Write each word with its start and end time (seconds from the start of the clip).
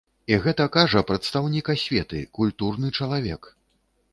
І 0.31 0.37
гэта 0.45 0.65
кажа 0.77 1.03
прадстаўнік 1.09 1.69
асветы, 1.75 2.23
культурны 2.39 2.87
чалавек! 2.99 3.41